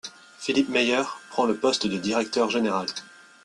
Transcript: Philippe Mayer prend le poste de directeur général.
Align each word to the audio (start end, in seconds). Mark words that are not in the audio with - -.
Philippe 0.39 0.69
Mayer 0.69 1.03
prend 1.29 1.45
le 1.45 1.55
poste 1.55 1.85
de 1.85 1.99
directeur 1.99 2.49
général. 2.49 2.87